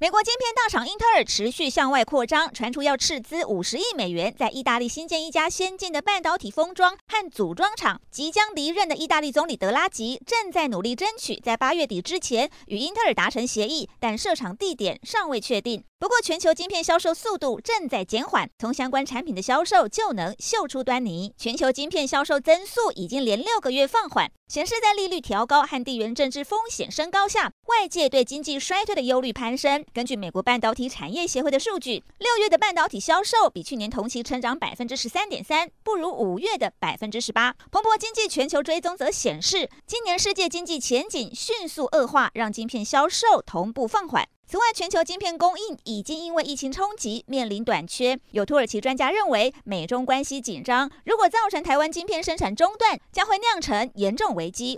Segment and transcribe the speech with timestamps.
[0.00, 8.00] 美国晶片大厂英特尔持续向外扩张，传出要斥资五十亿美元，在意大利新建一家先进的半导体封装和组装厂。
[8.10, 15.84] 即将离任的意大利总理德拉吉正在努力争取在八月底之前与英特尔达成协议，但设厂地点尚未确定。
[15.98, 21.34] 不过，全球晶片销售速度正在减缓，从相关产品的销售就能嗅出端倪。
[21.36, 29.84] 全球晶片销售增速已经连六个月放缓，显示在利率调高和地缘政治风险升高下，外界对经济衰退的忧虑攀升。
[29.92, 37.56] 根据美国半导体产业协会的数据，六月的半导体销售比去年同期成长百分之十三点三，不如五月的百分之十八。
[37.72, 44.28] 彭博经济全球追踪则显示，今年世界经济前景迅速恶化，让晶片销售同步放缓。
[44.46, 48.18] 此外，全球晶片供应已经因为疫情冲击面临短缺。
[48.32, 54.76] 有土耳其专家认为，美中关系紧张，如果造成台湾晶片生产中断，将会酿成严重危机，